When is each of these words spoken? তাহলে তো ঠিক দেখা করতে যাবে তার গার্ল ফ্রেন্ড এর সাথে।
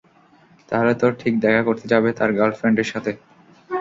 তাহলে 0.69 0.93
তো 1.01 1.07
ঠিক 1.21 1.33
দেখা 1.43 1.61
করতে 1.67 1.85
যাবে 1.93 2.09
তার 2.19 2.29
গার্ল 2.37 2.53
ফ্রেন্ড 2.59 2.77
এর 2.79 2.87
সাথে। 2.93 3.11